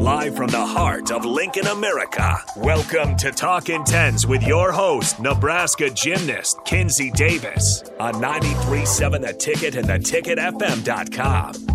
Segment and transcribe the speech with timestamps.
[0.00, 2.42] live from the heart of Lincoln, America.
[2.56, 9.74] Welcome to Talking Tens with your host, Nebraska gymnast Kinsey Davis on 93.7 The Ticket
[9.76, 11.69] and theticketfm.com.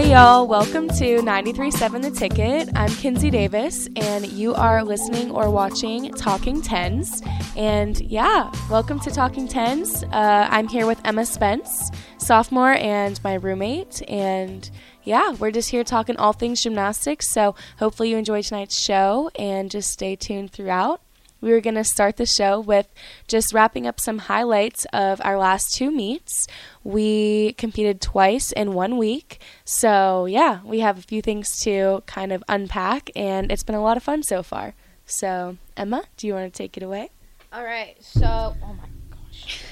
[0.00, 2.70] Hey y'all, welcome to 93.7 The Ticket.
[2.74, 7.20] I'm Kinsey Davis, and you are listening or watching Talking Tens.
[7.54, 10.02] And yeah, welcome to Talking Tens.
[10.04, 14.00] Uh, I'm here with Emma Spence, sophomore, and my roommate.
[14.08, 14.70] And
[15.04, 17.28] yeah, we're just here talking all things gymnastics.
[17.28, 21.02] So hopefully you enjoy tonight's show and just stay tuned throughout
[21.40, 22.88] we were going to start the show with
[23.28, 26.46] just wrapping up some highlights of our last two meets.
[26.84, 29.40] We competed twice in one week.
[29.64, 33.82] So, yeah, we have a few things to kind of unpack, and it's been a
[33.82, 34.74] lot of fun so far.
[35.06, 37.10] So, Emma, do you want to take it away?
[37.52, 37.96] All right.
[38.00, 39.64] So, oh my gosh.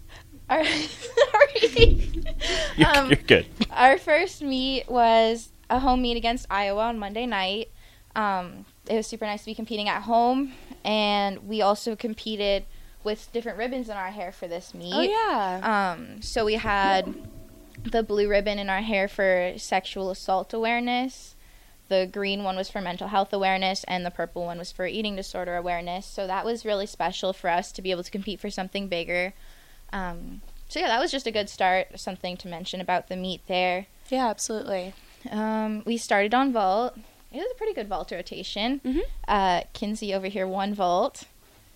[0.50, 0.88] All right.
[1.32, 2.12] Sorry.
[2.76, 3.46] You're, um, you're good.
[3.70, 7.70] Our first meet was a home meet against Iowa on Monday night.
[8.14, 10.52] Um, it was super nice to be competing at home
[10.86, 12.64] and we also competed
[13.02, 14.94] with different ribbons in our hair for this meet.
[14.94, 15.94] Oh yeah.
[15.94, 17.12] Um, so we had
[17.84, 21.34] the blue ribbon in our hair for sexual assault awareness.
[21.88, 25.14] The green one was for mental health awareness, and the purple one was for eating
[25.14, 26.06] disorder awareness.
[26.06, 29.34] So that was really special for us to be able to compete for something bigger.
[29.92, 32.00] Um, so yeah, that was just a good start.
[32.00, 33.86] Something to mention about the meet there.
[34.08, 34.94] Yeah, absolutely.
[35.30, 36.96] Um, we started on vault
[37.36, 38.80] it was a pretty good vault rotation.
[38.84, 39.00] Mm-hmm.
[39.28, 41.24] Uh, Kinsey over here one vault,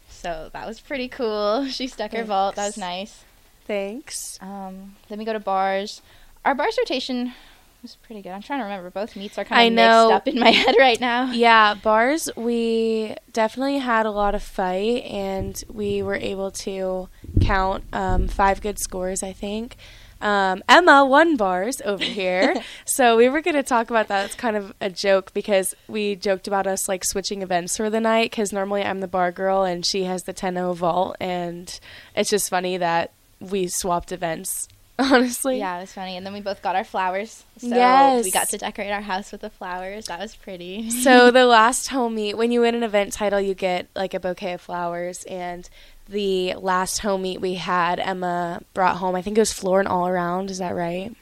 [0.09, 1.67] so that was pretty cool.
[1.71, 2.17] She stuck Thanks.
[2.21, 2.57] her vault.
[2.57, 3.25] That was nice.
[3.67, 4.39] Thanks.
[4.41, 6.03] Um, then we go to bars.
[6.45, 7.35] Our bars rotation
[7.83, 8.31] was pretty good.
[8.31, 8.91] I'm trying to remember.
[8.91, 11.31] Both meets are kind of mixed up in my head right now.
[11.33, 12.29] Yeah, bars.
[12.37, 17.09] We definitely had a lot of fight, and we were able to
[17.41, 19.23] count um, five good scores.
[19.23, 19.77] I think.
[20.21, 22.55] Um, Emma won bars over here.
[22.85, 24.27] so we were going to talk about that.
[24.27, 28.01] It's kind of a joke because we joked about us like switching events for the
[28.01, 31.17] night because normally I'm the bar girl and she has the 10 0 vault.
[31.21, 31.79] And
[32.15, 34.69] it's just funny that we swapped events.
[35.01, 37.43] Honestly, yeah, it was funny, and then we both got our flowers.
[37.57, 38.23] So yes.
[38.23, 40.07] we got to decorate our house with the flowers.
[40.07, 40.91] That was pretty.
[40.91, 44.21] so the last home meet, when you win an event title, you get like a
[44.21, 45.71] bouquet of flowers, and
[46.11, 49.15] the last home meet we had, Emma brought home.
[49.15, 50.51] I think it was floor and all around.
[50.51, 51.15] Is that right?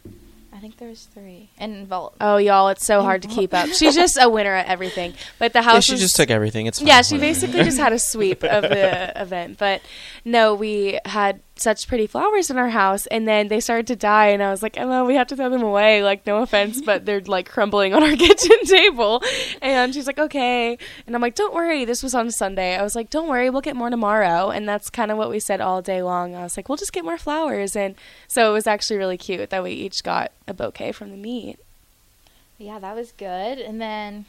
[0.53, 2.17] I think there was three and vault.
[2.21, 3.69] Oh, y'all, it's so hard to keep up.
[3.69, 5.15] She's just a winner at everything.
[5.39, 5.75] But the house.
[5.75, 6.67] Yeah, she was, just took everything.
[6.67, 6.89] It's fine.
[6.89, 7.03] yeah.
[7.03, 9.59] She basically just had a sweep of the event.
[9.59, 9.83] But
[10.25, 14.29] no, we had such pretty flowers in our house and then they started to die
[14.29, 16.03] and I was like, Emma, we have to throw them away.
[16.03, 19.23] Like, no offense, but they're like crumbling on our kitchen table.
[19.63, 20.79] And she's like, okay.
[21.07, 21.85] And I'm like, don't worry.
[21.85, 22.77] This was on Sunday.
[22.77, 24.51] I was like, don't worry, we'll get more tomorrow.
[24.51, 26.35] And that's kind of what we said all day long.
[26.35, 27.77] I was like, we'll just get more flowers.
[27.77, 27.95] And
[28.27, 31.59] so it was actually really cute that we each got a bouquet from the meet.
[32.59, 33.59] Yeah, that was good.
[33.59, 34.27] And then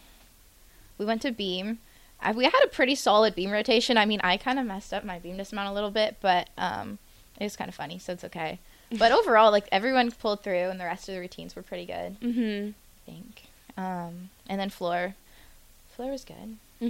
[0.97, 1.79] we went to Beam.
[2.35, 3.97] We had a pretty solid beam rotation.
[3.97, 7.00] I mean, I kind of messed up my beam dismount a little bit, but um,
[7.39, 8.59] it was kind of funny, so it's okay.
[8.97, 12.19] But overall, like everyone pulled through, and the rest of the routines were pretty good.
[12.19, 12.72] Mm-hmm.
[12.72, 13.44] I think.
[13.77, 15.16] Um, and then floor,
[15.95, 16.57] floor was good.
[16.81, 16.85] Mm-hmm.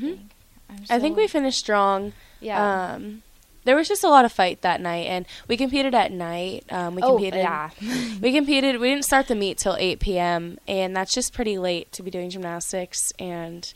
[0.69, 0.87] I, think.
[0.87, 2.13] So I think we finished strong.
[2.39, 2.93] Yeah.
[2.93, 3.23] Um,
[3.65, 6.63] there was just a lot of fight that night, and we competed at night.
[6.71, 7.39] Um, we oh, competed.
[7.39, 7.69] yeah.
[8.21, 8.79] we competed.
[8.79, 12.09] We didn't start the meet till 8 p.m., and that's just pretty late to be
[12.09, 13.71] doing gymnastics and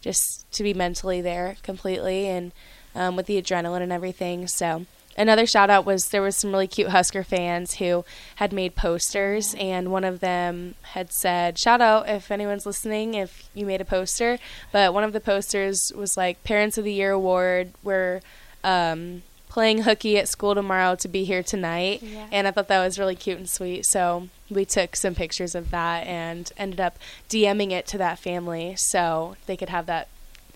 [0.00, 2.52] just to be mentally there completely and
[2.94, 4.48] um, with the adrenaline and everything.
[4.48, 4.86] So
[5.18, 8.04] another shout out was there was some really cute Husker fans who
[8.36, 13.50] had made posters, and one of them had said, "Shout out if anyone's listening, if
[13.54, 14.38] you made a poster."
[14.72, 17.72] But one of the posters was like Parents of the Year award.
[17.82, 18.20] We're
[18.62, 22.28] um, playing hooky at school tomorrow to be here tonight, yeah.
[22.30, 23.84] and I thought that was really cute and sweet.
[23.86, 28.76] So we took some pictures of that and ended up DMing it to that family
[28.76, 30.08] so they could have that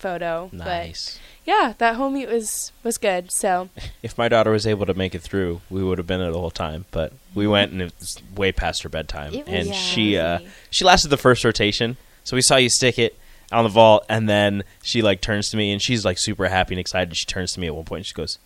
[0.03, 0.49] photo.
[0.51, 1.17] Nice.
[1.45, 3.31] But yeah, that home meet was was good.
[3.31, 3.69] So
[4.03, 6.39] if my daughter was able to make it through, we would have been there the
[6.39, 6.85] whole time.
[6.91, 9.73] But we went and it was way past her bedtime, and yeah.
[9.73, 10.39] she uh,
[10.69, 11.97] she lasted the first rotation.
[12.23, 13.17] So we saw you stick it
[13.51, 16.75] on the vault, and then she like turns to me and she's like super happy
[16.75, 17.15] and excited.
[17.15, 18.37] She turns to me at one point and she goes,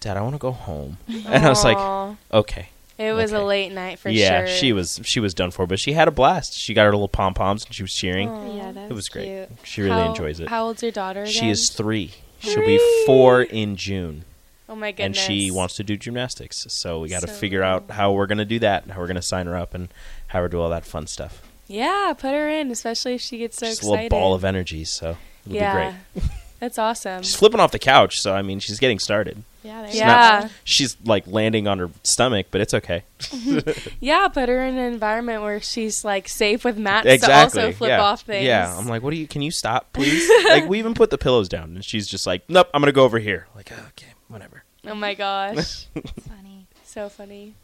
[0.00, 1.78] "Dad, I want to go home," and I was like,
[2.32, 3.42] "Okay." It was okay.
[3.42, 4.46] a late night for yeah, sure.
[4.46, 6.54] Yeah, she was she was done for, but she had a blast.
[6.54, 8.28] She got her little pom poms and she was cheering.
[8.28, 8.56] Aww.
[8.56, 9.26] Yeah, that it was great.
[9.26, 9.48] Cute.
[9.64, 10.48] She really how, enjoys it.
[10.48, 11.22] How old's your daughter?
[11.22, 11.32] Again?
[11.32, 12.12] She is three.
[12.40, 12.52] three.
[12.52, 14.24] She'll be four in June.
[14.68, 15.06] Oh my goodness!
[15.06, 18.26] And she wants to do gymnastics, so we got to So figure out how we're
[18.26, 19.88] gonna do that, how we're gonna sign her up, and
[20.28, 21.42] how we're do all that fun stuff.
[21.68, 23.88] Yeah, put her in, especially if she gets so She's excited.
[23.88, 26.30] a little ball of energy, so it'll yeah, be great.
[26.60, 27.22] That's awesome.
[27.22, 29.42] She's flipping off the couch, so I mean, she's getting started.
[29.62, 30.40] Yeah, there She's Yeah.
[30.42, 30.48] go.
[30.64, 33.02] She's like landing on her stomach, but it's okay.
[33.18, 33.88] Mm-hmm.
[34.00, 37.60] Yeah, put her in an environment where she's like safe with mats exactly.
[37.60, 38.00] to also flip yeah.
[38.00, 38.44] off things.
[38.44, 38.76] Yeah.
[38.76, 39.26] I'm like, what do you?
[39.26, 40.30] Can you stop, please?
[40.44, 43.04] like, we even put the pillows down, and she's just like, nope, I'm gonna go
[43.04, 43.48] over here.
[43.54, 44.62] Like, "Oh, okay, whatever.
[44.86, 45.86] oh my gosh,
[46.28, 46.66] funny.
[46.84, 47.54] so funny.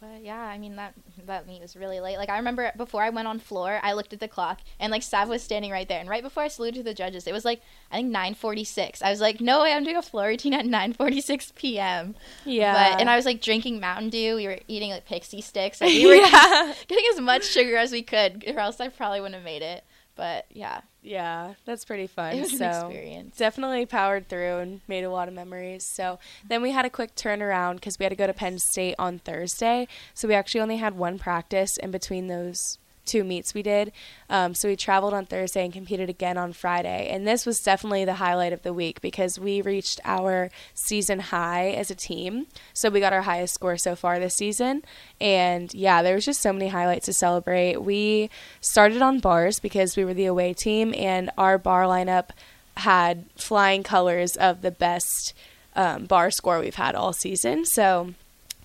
[0.00, 0.94] But yeah, I mean that
[1.26, 2.18] that meet was really late.
[2.18, 5.02] Like I remember before I went on floor, I looked at the clock and like
[5.02, 5.98] Sav was standing right there.
[5.98, 7.60] And right before I saluted the judges, it was like
[7.90, 9.02] I think 9:46.
[9.02, 12.14] I was like, "No way, I'm doing a floor routine at 9:46 p.m."
[12.44, 14.36] Yeah, But and I was like drinking Mountain Dew.
[14.36, 15.80] We were eating like pixie sticks.
[15.80, 19.20] Like, we were yeah, getting as much sugar as we could, or else I probably
[19.20, 19.84] wouldn't have made it.
[20.14, 22.34] But yeah, yeah, that's pretty fun.
[22.34, 23.36] it was so an experience.
[23.36, 25.86] definitely powered through and made a lot of memories.
[25.94, 28.94] So then we had a quick turnaround because we had to go to Penn State
[28.98, 29.88] on Thursday.
[30.12, 32.78] So we actually only had one practice in between those
[33.08, 33.90] two meets we did.
[34.30, 37.08] Um, so we traveled on Thursday and competed again on Friday.
[37.10, 41.70] And this was definitely the highlight of the week because we reached our season high
[41.70, 42.46] as a team.
[42.72, 44.84] So we got our highest score so far this season.
[45.20, 47.82] And yeah, there was just so many highlights to celebrate.
[47.82, 52.30] We started on bars because we were the away team, and our bar lineup
[52.76, 55.34] had flying colors of the best
[55.74, 57.64] um, bar score we've had all season.
[57.64, 58.14] So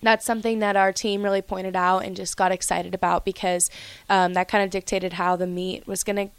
[0.04, 3.70] that's something that our team really pointed out and just got excited about because
[4.10, 6.30] um, that kind of dictated how the meet was going to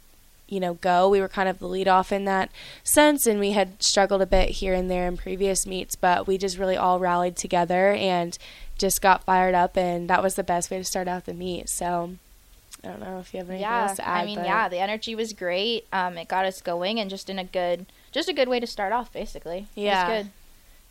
[0.47, 2.51] you know go we were kind of the lead off in that
[2.83, 6.37] sense and we had struggled a bit here and there in previous meets but we
[6.37, 8.37] just really all rallied together and
[8.77, 11.67] just got fired up and that was the best way to start out the meet
[11.67, 12.11] so
[12.83, 14.69] i don't know if you have anything yeah, else to add I mean, but- yeah,
[14.69, 15.87] the energy was great.
[15.91, 18.67] Um, it got us going and just in a good, just a good way to
[18.67, 19.67] start off, basically.
[19.75, 20.05] Yeah.
[20.05, 20.31] it was good.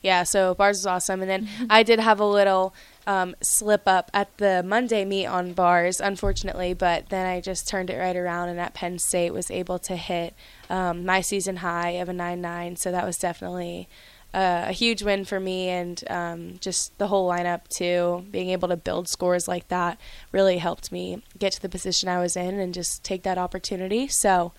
[0.04, 1.22] Yeah, so bars was awesome.
[1.22, 2.74] And then I did have a little
[3.06, 7.88] um, slip up at the Monday meet on bars, unfortunately, but then I just turned
[7.88, 10.34] it right around and at Penn State was able to hit
[10.68, 12.76] um, my season high of a 9 9.
[12.76, 13.88] So that was definitely
[14.34, 18.26] uh, a huge win for me and um, just the whole lineup, too.
[18.30, 19.98] Being able to build scores like that
[20.32, 24.08] really helped me get to the position I was in and just take that opportunity.
[24.08, 24.52] So,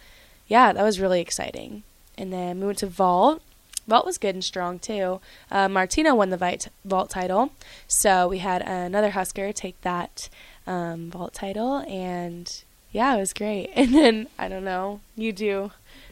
[0.48, 1.83] yeah, that was really exciting.
[2.18, 3.44] And then we went to Vault.
[3.88, 5.22] Vault was good and strong too.
[5.52, 7.52] Uh, Martina won the Vault title,
[7.88, 10.30] so we had another Husker take that
[10.66, 13.70] um, Vault title, and yeah, it was great.
[13.76, 15.72] And then I don't know, you do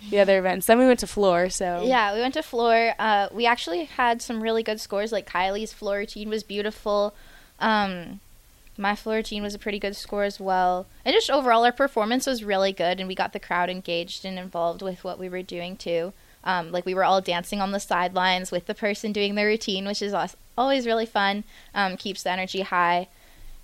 [0.09, 0.67] the other events.
[0.67, 2.93] Then we went to floor, so Yeah, we went to floor.
[2.99, 5.11] Uh, we actually had some really good scores.
[5.11, 7.13] Like Kylie's floor routine was beautiful.
[7.59, 8.19] Um,
[8.77, 10.87] my floor routine was a pretty good score as well.
[11.05, 14.37] And just overall, our performance was really good, and we got the crowd engaged and
[14.37, 16.13] involved with what we were doing too.
[16.43, 19.85] Um, like we were all dancing on the sidelines with the person doing the routine,
[19.85, 20.13] which is
[20.57, 21.43] always really fun.
[21.73, 23.07] Um, keeps the energy high.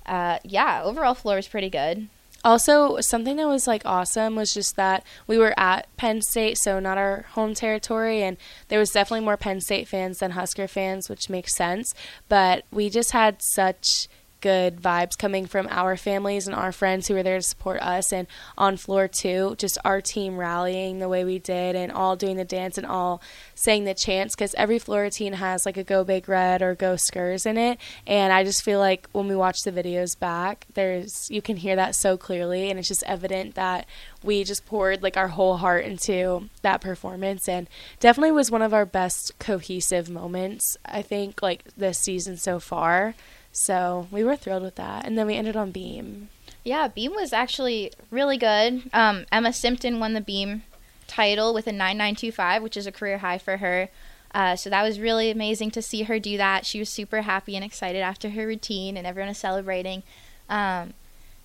[0.06, 2.08] Uh, yeah, overall floor was pretty good.
[2.44, 6.80] Also, something that was like awesome was just that we were at Penn State, so
[6.80, 8.38] not our home territory, and
[8.70, 11.94] there was definitely more Penn State fans than Husker fans, which makes sense.
[12.30, 14.08] But we just had such
[14.42, 18.12] good vibes coming from our families and our friends who were there to support us
[18.12, 18.28] and
[18.58, 22.46] on floor too just our team rallying the way we did and all doing the
[22.46, 23.22] dance and all
[23.56, 26.92] saying the chants because every floor routine has like a go big red or go
[27.00, 27.80] Huskers in it.
[28.06, 31.76] And i just feel like when we watch the videos back there's you can hear
[31.76, 32.70] that so clearly.
[32.70, 33.86] And it's just evident that
[34.24, 37.48] we just poured like our whole heart into that performance.
[37.48, 37.68] And
[38.00, 43.16] definitely was one of our best cohesive moments i think like this season so far
[43.60, 45.06] so we were thrilled with that.
[45.06, 46.30] And then we ended on Beam.
[46.64, 48.90] Yeah, Beam was actually really good.
[48.94, 50.64] Um, Emma Simpson won the Beam
[51.08, 53.90] title with a 9925, which is a career high for her.
[54.34, 56.66] Uh, so that was really amazing to see her do that.
[56.66, 60.04] She was super happy and excited after her routine, and everyone was celebrating.
[60.48, 60.94] Um,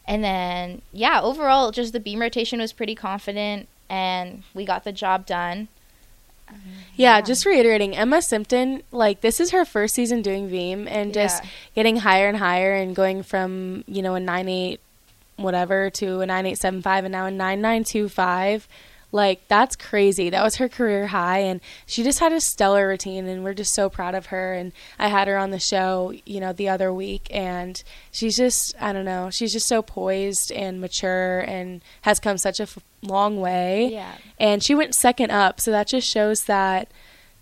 [0.06, 4.92] and then, yeah, overall, just the beam rotation was pretty confident, and we got the
[4.92, 5.66] job done.
[6.96, 11.42] Yeah, just reiterating, Emma Simpson, like this is her first season doing beam and just
[11.42, 11.50] Yeah.
[11.74, 14.80] getting higher and higher and going from, you know, a nine eight
[15.36, 18.68] whatever to a nine eight seven five and now a nine nine two five.
[19.14, 20.28] Like that's crazy.
[20.28, 23.72] That was her career high and she just had a stellar routine and we're just
[23.72, 26.92] so proud of her and I had her on the show, you know, the other
[26.92, 27.80] week and
[28.10, 32.58] she's just I don't know, she's just so poised and mature and has come such
[32.58, 34.14] a f- long way Yeah.
[34.40, 36.88] and she went second up so that just shows that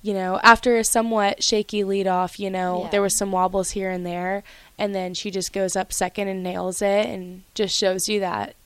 [0.02, 2.91] you know after a somewhat shaky lead off you know Yeah.
[2.91, 4.43] there was some wobbles here and there
[4.76, 8.57] and then she just goes up second and nails it and just shows you that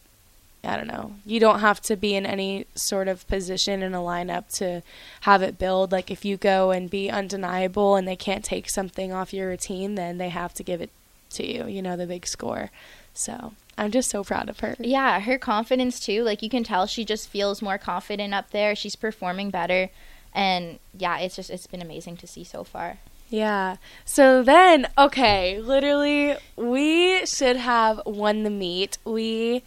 [0.66, 3.98] i don't know you don't have to be in any sort of position in a
[3.98, 4.82] lineup to
[5.22, 9.12] have it build like if you go and be undeniable and they can't take something
[9.12, 10.90] off your routine then they have to give it
[11.30, 12.70] to you you know the big score
[13.14, 16.22] so i'm just so proud of her Yeah, her confidence too.
[16.22, 18.74] Like you can tell she just feels more confident up there.
[18.74, 19.90] She's performing better.
[20.34, 22.98] And yeah, it's just it's been amazing to see so far.
[23.28, 23.76] Yeah.
[24.04, 28.98] So then, okay, literally, we should have won the meet.
[29.04, 29.62] We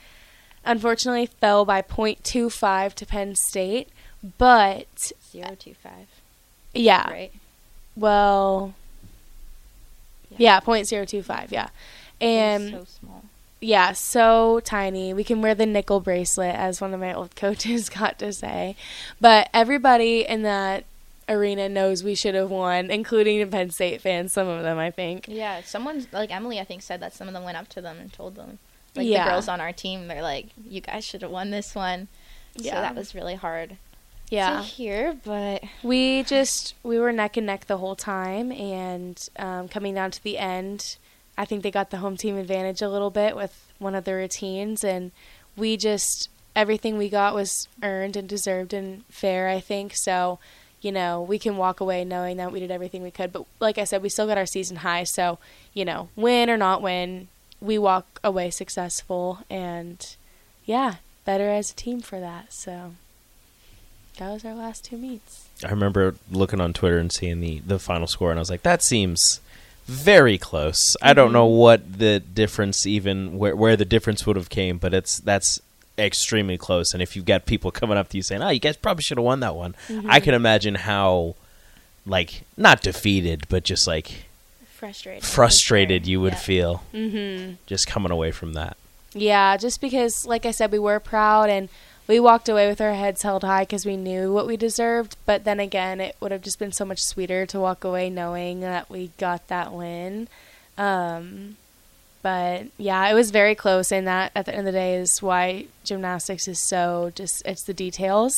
[0.69, 3.89] unfortunately fell by 0.25 to Penn State,
[4.37, 6.07] but Zero two five.
[6.73, 7.31] yeah, Right.
[7.95, 8.73] well,
[10.37, 11.69] yeah, 0.025, yeah.
[12.21, 13.23] And so small.
[13.61, 15.13] yeah, so tiny.
[15.13, 18.75] We can wear the nickel bracelet, as one of my old coaches got to say.
[19.19, 20.83] But everybody in that
[21.27, 24.91] arena knows we should have won, including the Penn State fans, some of them, I
[24.91, 25.25] think.
[25.27, 27.97] Yeah, someone like Emily, I think, said that some of them went up to them
[27.99, 28.59] and told them,
[28.95, 29.25] like Yeah.
[29.25, 32.07] the girls on our team, they're like, "You guys should have won this one."
[32.55, 32.75] Yeah.
[32.75, 33.77] So that was really hard
[34.29, 34.57] Yeah.
[34.57, 39.67] to hear, but We just we were neck and neck the whole time, and um,
[39.67, 40.97] coming down to the end,
[41.37, 44.13] I think they got the home team advantage a little bit with one of the
[44.13, 45.11] routines, and
[45.55, 49.47] we just everything we got was earned and deserved and fair.
[49.49, 50.39] I think so.
[50.81, 53.31] You know, we can walk away knowing that we did everything we could.
[53.33, 55.03] But like I said, we still got our season high.
[55.03, 55.37] So
[55.73, 57.27] you know, win or not win,
[57.61, 60.15] we walk away successful, and
[60.65, 62.53] yeah, better as a team for that.
[62.53, 62.93] So
[64.17, 65.47] that was our last two meets.
[65.63, 68.63] I remember looking on Twitter and seeing the, the final score, and I was like,
[68.63, 69.41] that seems
[69.85, 70.95] very close.
[71.01, 71.57] I don't know mm-hmm.
[71.57, 75.59] what the difference even where where the difference would have came, but it's that's
[75.97, 76.93] extremely close.
[76.93, 79.17] And if you've got people coming up to you saying, "Oh, you guys probably should
[79.17, 80.23] have won that one," I mm-hmm.
[80.23, 81.35] can imagine how
[82.05, 84.28] like not defeated, but just like
[84.79, 85.23] frustrated.
[85.23, 86.39] frustrated you would Yeah.
[86.39, 87.53] feel Mm-hmm.
[87.67, 88.77] just coming away from that.
[89.13, 91.67] Yeah, just because, like I said, we were proud and
[92.07, 95.15] we walked away with our heads held high because we knew what we deserved.
[95.25, 98.61] But then again, it would have just been so much sweeter to walk away knowing
[98.61, 100.27] that we got that win.
[100.77, 101.57] Um,
[102.21, 105.21] but yeah, it was very close, and that at the end of the day is
[105.21, 108.33] why gymnastics is so just it's the details.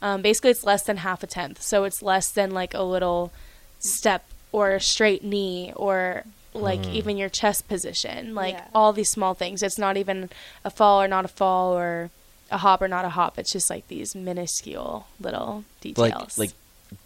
[0.00, 3.32] Um, basically, it's less than half a tenth, so it's less than like a little
[3.78, 6.24] step or a straight knee or
[6.54, 8.64] like even your chest position, like Yeah.
[8.74, 9.62] all these small things.
[9.62, 10.30] It's not even
[10.64, 12.10] a fall or not a fall or
[12.50, 13.38] a hop or not a hop.
[13.38, 16.38] It's just like these minuscule little details.
[16.38, 16.50] Like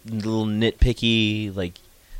[0.05, 1.73] like little nitpicky like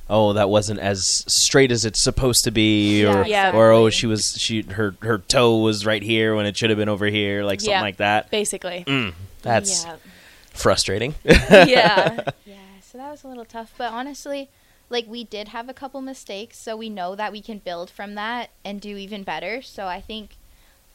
[0.09, 3.55] oh that wasn't as straight as it's supposed to be or Yeah.
[3.55, 6.77] or oh she was she her her toe was right here when it should have
[6.79, 7.81] been over here like something Yeah.
[7.81, 8.29] like that.
[8.31, 8.83] basically.
[8.87, 9.95] Mm, that's yeah.
[10.53, 11.15] frustrating.
[11.23, 12.23] yeah.
[12.45, 14.49] Yeah, so that was a little tough, but honestly,
[14.91, 18.15] like we did have a couple mistakes, so we know that we can build from
[18.15, 19.61] that and do even better.
[19.61, 20.35] So I think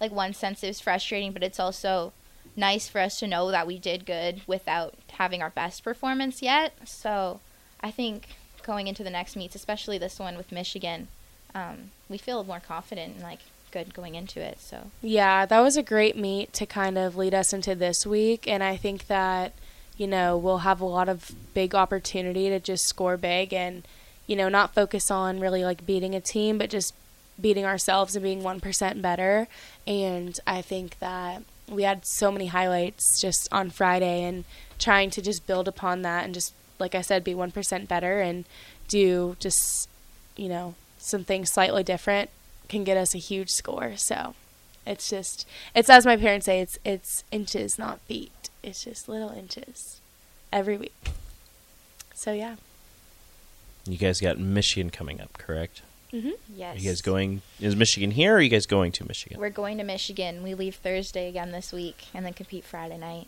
[0.00, 2.12] like one sense it was frustrating, but it's also
[2.54, 6.74] nice for us to know that we did good without having our best performance yet.
[6.84, 7.40] So
[7.80, 8.28] I think
[8.62, 11.08] going into the next meets, especially this one with Michigan,
[11.54, 13.40] um, we feel more confident and like
[13.72, 14.60] good going into it.
[14.60, 18.46] So Yeah, that was a great meet to kind of lead us into this week.
[18.46, 19.52] And I think that,
[19.96, 23.86] you know, we'll have a lot of big opportunity to just score big and,
[24.26, 26.94] you know, not focus on really like beating a team, but just
[27.40, 29.48] beating ourselves and being 1% better.
[29.86, 34.44] And I think that we had so many highlights just on Friday and
[34.78, 38.44] trying to just build upon that and just, like I said, be 1% better and
[38.88, 39.88] do just,
[40.36, 42.30] you know, some things slightly different
[42.68, 43.96] can get us a huge score.
[43.96, 44.34] So
[44.86, 48.50] it's just it's as my parents say, it's it's inches, not feet.
[48.62, 50.00] It's just little inches
[50.52, 50.94] every week.
[52.14, 52.56] So yeah.
[53.86, 55.82] you guys got Michigan coming up, correct?
[56.12, 56.30] Mm-hmm.
[56.54, 59.40] yes, Are you guys going is Michigan here or are you guys going to Michigan?
[59.40, 60.42] We're going to Michigan.
[60.42, 63.26] We leave Thursday again this week, and then compete Friday night.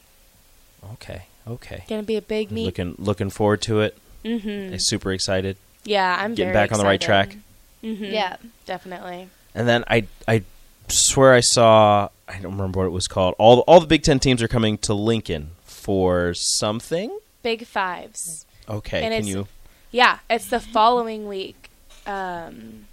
[0.93, 1.23] Okay.
[1.47, 1.85] Okay.
[1.89, 2.67] Gonna be a big meet.
[2.67, 3.99] Looking looking forward to it.
[4.25, 4.77] mm-hmm.
[4.79, 5.57] Super excited.
[5.85, 7.37] Yeah, I'm Getting very back on the right track.
[7.83, 8.05] Mm-hmm.
[8.05, 8.37] Yeah,
[8.67, 9.29] definitely.
[9.55, 10.43] And then I I
[10.91, 13.35] swear I saw I don't remember what it was called.
[13.39, 17.17] All all the Big Ten teams are coming to Lincoln for something.
[17.43, 18.47] Big fives.
[18.69, 19.49] Okay, And can you?
[19.91, 21.71] Yeah, it's the following week
[22.07, 22.87] um,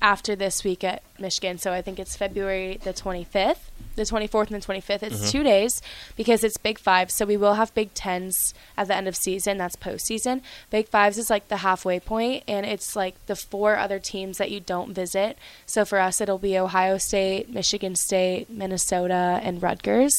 [0.00, 1.58] after this week at Michigan.
[1.58, 5.02] So I think it's February the 25th, the 24th and the 25th.
[5.02, 5.30] It's Mhm.
[5.30, 5.82] two days
[6.16, 7.10] because it's Big Five.
[7.10, 9.58] So we will have Big Tens at the end of season.
[9.58, 10.40] That's postseason.
[10.70, 14.50] Big Fives is like the halfway point, and it's like the four other teams that
[14.50, 15.36] you don't visit.
[15.66, 20.14] So for us, it'll be Ohio State, Michigan State, Minnesota, and Rutgers.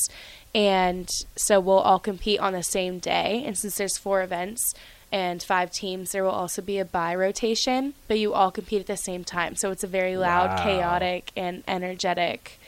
[0.53, 3.43] And so we'll all compete on the same day.
[3.45, 4.74] And since there's four events,
[5.12, 6.12] and five teams.
[6.12, 9.56] There will also be a bye rotation, but you all compete at the same time.
[9.56, 10.63] So it's a very loud, Wow.
[10.63, 12.60] chaotic, and energetic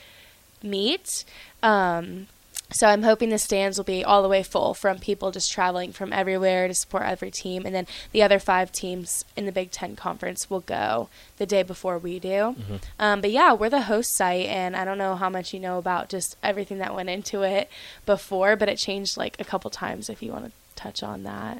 [0.62, 1.24] meet.
[1.62, 2.26] Um,
[2.70, 5.92] so I'm hoping the stands will be all the way full from people just traveling
[5.92, 9.70] from everywhere to support every team, and then the other five teams in the Big
[9.70, 12.56] Ten conference will go the day before we do.
[12.98, 15.76] Um, but yeah, we're the host site, and I don't know how much you know
[15.76, 17.68] about just everything that went into it
[18.06, 20.08] before, but it changed like a couple times.
[20.08, 21.58] If you want to touch on that.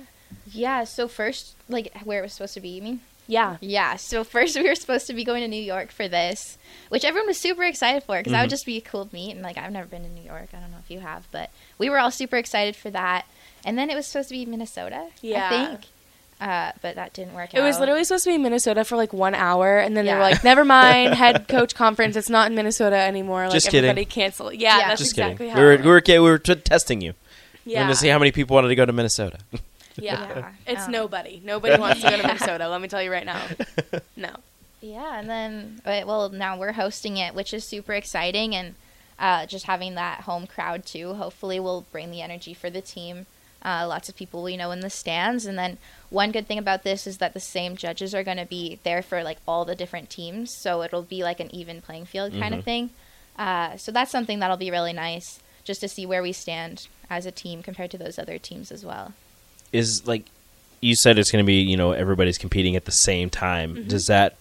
[0.53, 0.85] Yeah.
[0.85, 3.01] So first, like where it was supposed to be, you mean?
[3.29, 3.57] Yeah.
[3.61, 6.59] Yeah, so first we were supposed to be going to New York for this,
[6.89, 9.31] which everyone was super excited for because that would just be a cool meet.
[9.33, 10.49] And like, I've never been to New York.
[10.53, 13.25] I don't know if you have, but we were all super excited for that.
[13.65, 15.47] And then it was supposed to be Minnesota, Yeah.
[15.47, 15.81] I think.
[16.41, 17.65] Uh, but that didn't work It out.
[17.65, 20.43] was literally supposed to be Minnesota for like one hour, and then they were like,
[20.43, 22.17] "Never mind, head coach conference.
[22.17, 23.89] It's not in Minnesota anymore." Like Just kidding.
[23.89, 24.55] everybody canceled.
[24.55, 24.89] Yeah, Yeah.
[24.89, 25.51] that's Just exactly kidding.
[25.53, 25.61] how.
[25.61, 27.13] We were it we were we were t- testing you.
[27.65, 27.83] We yeah.
[27.83, 29.39] wanted to see how many people wanted to go to Minnesota.
[29.97, 30.29] yeah.
[30.37, 30.53] Yeah.
[30.67, 31.41] It's Um, nobody.
[31.45, 32.69] Nobody wants to go to Minnesota.
[32.69, 33.43] Let me tell you right now.
[34.17, 34.31] No.
[34.81, 38.75] Yeah, and then but, well, now we're hosting it, which is super exciting, and
[39.19, 41.15] uh, just having that home crowd too.
[41.15, 43.27] Hopefully, will bring the energy for the team.
[43.65, 45.79] Uh, lots of people we know in the stands, and then
[46.11, 49.03] one good thing about this is that the same judges are going to be there
[49.03, 52.53] for like all the different teams, so it'll be like an even playing field kind
[52.53, 52.59] Mhm.
[52.59, 52.91] of thing.
[53.39, 57.25] Uh, so that's something that'll be really nice, just to see where we stand as
[57.25, 59.13] a team compared to those other teams as well.
[59.73, 60.25] Is like
[60.81, 63.75] you said, it's going to be you know everybody's competing at the same time.
[63.77, 63.89] Mm-hmm.
[63.89, 64.37] Does that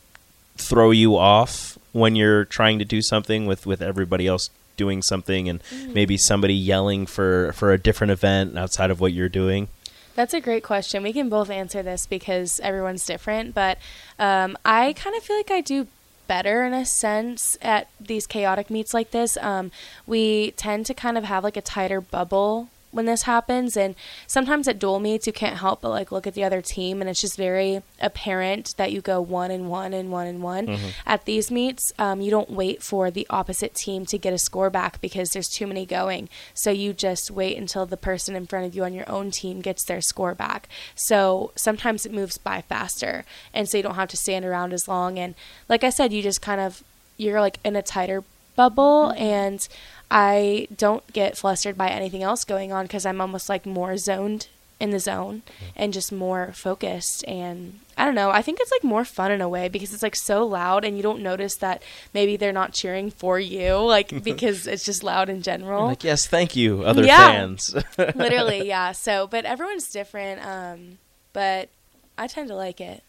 [0.58, 5.48] throw you off when you're trying to do something with with everybody else doing something
[5.50, 5.94] and Mm.
[5.94, 9.68] maybe somebody yelling for for a different event outside of what you're doing?
[10.16, 11.04] That's a great question.
[11.04, 13.78] We can both answer this because everyone's different, but
[14.20, 15.88] um, I kind of feel like I do
[16.28, 19.38] better in a sense at these chaotic meets like this.
[19.38, 19.72] Um,
[20.06, 23.96] we tend to kind of have like a tighter bubble when this happens, and
[24.28, 27.10] sometimes at dual meets you can't help but like look at the other team, and
[27.10, 30.66] it's just very apparent that you go one and one and one and one.
[31.06, 34.70] At these meets, um, you don't wait for the opposite team to get a score
[34.70, 36.30] back because there's too many going.
[36.54, 39.62] So you just wait until the person in front of you on your own team
[39.62, 40.68] gets their score back.
[40.96, 44.88] So sometimes it moves by faster, and so you don't have to stand around as
[44.88, 45.18] long.
[45.18, 45.36] And
[45.70, 46.84] like I said, you just kind of
[47.18, 48.24] you're like in a tighter
[48.56, 49.68] bubble, and
[50.13, 54.48] I don't get flustered by anything else going on because I'm almost like more zoned
[54.77, 55.44] in the zone
[55.75, 59.39] and just more focused and I don't know I think it's like more fun in
[59.39, 61.84] a way because it's like so loud and you don't notice that
[62.15, 66.25] maybe they're not cheering for you like because it's just loud in general Like yes,
[66.25, 67.27] thank you, other Yeah.
[67.31, 67.75] fans.
[68.16, 70.98] literally yeah so but everyone's different um
[71.31, 71.70] but
[72.18, 73.03] I tend to like it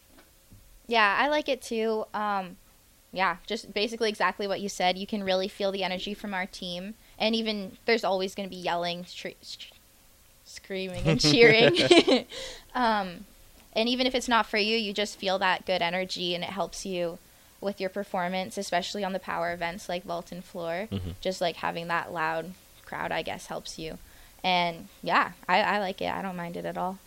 [0.87, 2.05] Yeah, I like it too.
[2.13, 2.57] Um,
[3.13, 4.97] yeah, just basically exactly what you said.
[4.97, 8.53] You can really feel the energy from our team, and even there's always going to
[8.53, 9.05] be yelling,
[10.43, 11.77] screaming, and cheering.
[12.75, 13.25] um,
[13.73, 16.49] and even if it's not for you, you just feel that good energy, and it
[16.49, 17.19] helps you
[17.61, 20.87] with your performance, especially on the power events like vault and floor.
[21.21, 23.99] Just like having that loud crowd, I guess, helps you.
[24.43, 26.11] And yeah, I, I like it.
[26.11, 26.97] I don't mind it at all.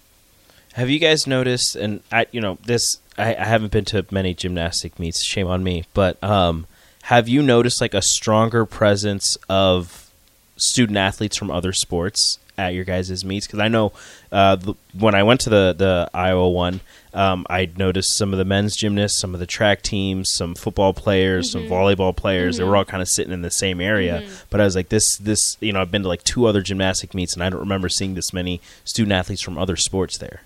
[0.75, 1.77] Have you guys noticed?
[1.77, 5.25] And I, you know, this I, I haven't been to many gymnastic meets.
[5.25, 5.85] Shame on me.
[5.95, 6.67] But um,
[7.05, 10.11] have you noticed like a stronger presence of
[10.57, 13.47] student athletes from other sports at your guys' meets?
[13.47, 13.93] Because I know
[14.33, 16.81] uh, the, when I went to the the Iowa one,
[17.15, 20.93] um, I noticed some of the men's gymnasts, some of the track teams, some football
[20.93, 22.59] players, some volleyball players.
[22.59, 24.29] They were all kind of sitting in the same area.
[24.51, 27.15] But I was like, this this you know, I've been to like two other gymnastic
[27.15, 30.43] meets, and I don't remember seeing this many student athletes from other sports there.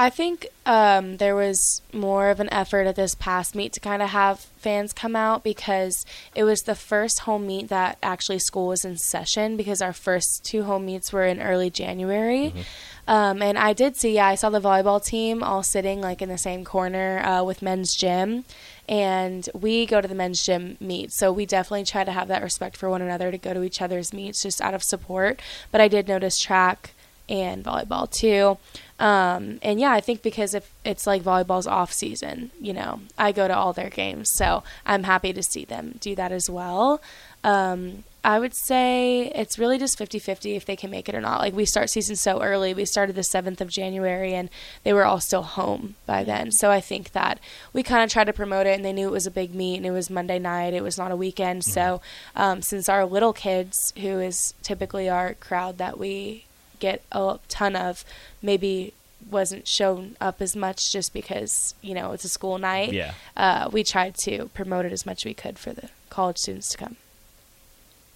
[0.00, 4.00] I think um, there was more of an effort at this past meet to kind
[4.00, 8.68] of have fans come out because it was the first home meet that actually school
[8.68, 12.54] was in session because our first two home meets were in early January.
[13.06, 16.30] Um, and I did see, yeah, I saw the volleyball team all sitting like in
[16.30, 18.46] the same corner uh, with men's gym.
[18.88, 21.12] And we go to the men's gym meet.
[21.12, 23.82] So we definitely try to have that respect for one another to go to each
[23.82, 25.42] other's meets just out of support.
[25.70, 26.94] But I did notice track
[27.30, 28.58] and volleyball too.
[29.00, 33.32] Um, and yeah, I think because if it's like volleyball's off season, you know, I
[33.32, 37.00] go to all their games, so I'm happy to see them do that as well.
[37.42, 41.40] Um, I would say it's really just 50-50 if they can make it or not.
[41.40, 42.74] Like we start season so early.
[42.74, 44.50] We started the 7th of January and
[44.84, 46.52] they were all still home by then.
[46.52, 47.40] So I think that
[47.72, 49.78] we kind of tried to promote it and they knew it was a big meet
[49.78, 50.74] and it was Monday night.
[50.74, 51.64] It was not a weekend.
[51.64, 52.02] So
[52.36, 56.44] um, since our little kids, who is typically our crowd that we
[56.80, 58.04] get a ton of
[58.42, 58.92] maybe
[59.30, 63.12] wasn't shown up as much just because you know it's a school night Yeah.
[63.36, 66.70] uh, we tried to promote it as much as we could for the college students
[66.70, 66.96] to come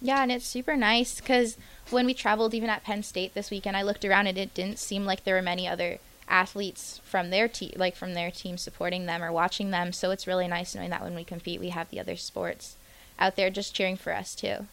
[0.01, 1.57] Yeah, and it's super nice because
[1.91, 4.79] when we traveled, even at Penn State this weekend, I looked around and it didn't
[4.79, 9.05] seem like there were many other athletes from their team, like from their team, supporting
[9.05, 9.93] them or watching them.
[9.93, 12.75] So it's really nice knowing that when we compete, we have the other sports
[13.19, 14.65] out there just cheering for us too.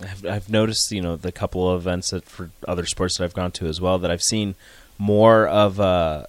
[0.00, 3.34] I've, I've noticed, you know, the couple of events that for other sports that I've
[3.34, 4.54] gone to as well that I've seen
[4.98, 6.28] more of a.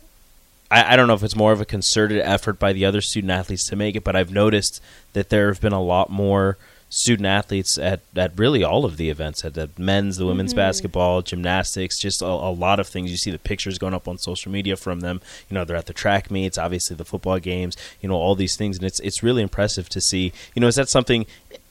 [0.72, 3.32] I, I don't know if it's more of a concerted effort by the other student
[3.32, 4.82] athletes to make it, but I've noticed
[5.14, 6.58] that there have been a lot more
[6.90, 10.60] student athletes at, at really all of the events at the men's, the women's mm-hmm.
[10.60, 13.12] basketball, gymnastics, just a, a lot of things.
[13.12, 15.20] You see the pictures going up on social media from them.
[15.50, 18.56] You know, they're at the track meets, obviously the football games, you know, all these
[18.56, 18.78] things.
[18.78, 20.32] And it's, it's really impressive to see.
[20.54, 21.26] You know, is that something,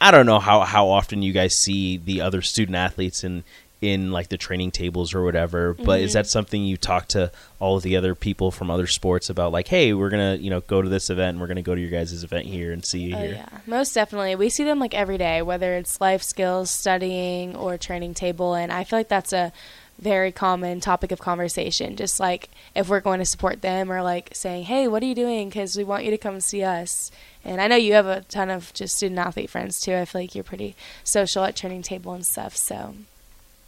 [0.04, 3.42] I don't know how, how often you guys see the other student athletes in,
[3.80, 6.18] in like the training tables or whatever but is mm-hmm.
[6.18, 9.68] that something you talk to all of the other people from other sports about like
[9.68, 11.90] hey we're gonna you know go to this event and we're gonna go to your
[11.90, 14.36] guys' event here and see you Oh, here yeah, most definitely.
[14.36, 18.54] We see them like every day, whether it's life skills, studying, or training table.
[18.54, 19.52] And I feel like that's a
[19.98, 21.96] very common topic of conversation.
[21.96, 25.14] Just like if we're going to support them or like saying, hey, what are you
[25.14, 25.48] doing?
[25.48, 27.10] Because we want you to come see us.
[27.44, 29.94] And I know you have a ton of just student athlete friends too.
[29.94, 32.56] I feel like you're pretty social at training table and stuff.
[32.56, 32.94] So,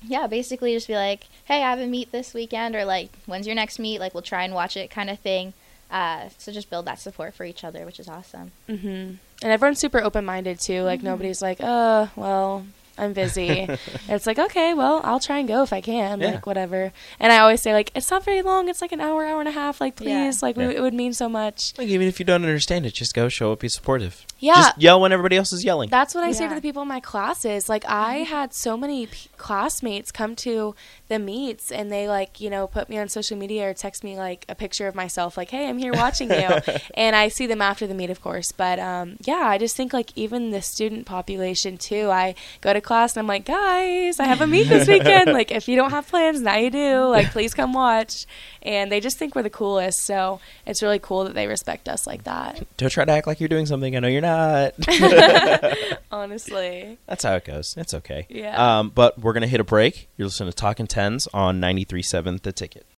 [0.02, 3.46] Yeah, basically just be like, hey, I have a meet this weekend, or like, when's
[3.46, 3.98] your next meet?
[3.98, 5.52] Like, we'll try and watch it, kind of thing.
[5.90, 8.50] Uh, so just build that support for each other, which is awesome.
[8.66, 10.82] hmm and everyone's super open minded too.
[10.82, 12.66] Like nobody's like, uh, well,
[12.98, 13.68] I'm busy.
[14.08, 16.32] it's like, okay, well, I'll try and go if I can, Yeah.
[16.32, 16.92] like whatever.
[17.20, 18.68] And I always say, like, it's not very long.
[18.68, 19.80] It's like an hour, hour and a half.
[19.80, 20.24] Like, Yeah.
[20.24, 20.68] please, like, Yeah.
[20.68, 21.72] we, it would mean so much.
[21.78, 24.54] like even if you don't understand it just go show up be supportive Yeah.
[24.54, 26.88] just yell when everybody else is yelling That's what I say to the people in
[26.88, 27.68] my classes.
[27.68, 30.74] Like, I had so many p- classmates come to
[31.08, 34.16] the meets and they, like, you know, put me on social media or text me,
[34.16, 36.48] like, a picture of myself, like, hey, I'm here watching you.
[36.94, 38.52] and I see them after the meet, of course.
[38.52, 42.10] But, um, yeah, I just think, like, even the student population, too.
[42.10, 45.32] I go to class and I'm like, guys, I have a meet this weekend.
[45.32, 47.04] like, if you don't have plans, now you do.
[47.08, 48.24] Like, please come watch.
[48.62, 50.04] And they just think we're the coolest.
[50.04, 53.38] So it's really cool that they respect us like that, don't try to act like
[53.40, 54.74] you're doing something i know you're not
[56.10, 56.98] honestly.
[57.06, 58.78] that's how it goes it's okay Yeah.
[58.78, 62.52] um, but we're gonna hit a break you're listening to talking tens on 93.7 the
[62.52, 62.86] ticket